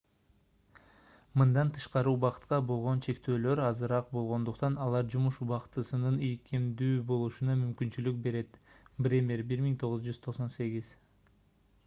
[1.39, 8.57] мындан тышкары убакытка болгон чектөөлөр азыраак болгондуктан алар жумуш убактысынын ийкемдүү болушуна мүмкүнчүлүк берет.
[9.09, 10.89] бремер 1998